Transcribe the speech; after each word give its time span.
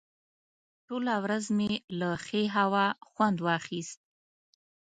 ټوله 0.87 1.15
ورځ 1.25 1.45
مې 1.57 1.71
له 1.99 2.09
ښې 2.25 2.43
هوا 2.57 2.85
خوند 3.11 3.37
واخیست. 3.47 3.99